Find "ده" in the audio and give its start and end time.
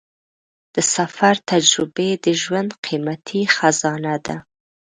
4.25-4.37